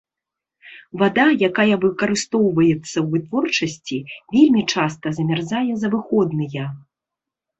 Вада, 1.01 1.25
якая 1.49 1.75
выкарыстоўваецца 1.83 2.97
ў 3.03 3.03
вытворчасці, 3.13 3.97
вельмі 4.35 4.63
часта 4.77 5.07
замярзае 5.17 5.73
за 5.83 5.87
выходныя. 5.97 6.65